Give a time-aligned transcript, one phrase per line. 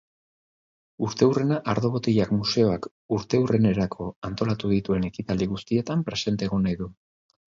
[1.07, 6.89] Urteurrena ardo botilak museoak urteurrenerako antolatu dituen ekitaldi guztietan presente egon nahi du.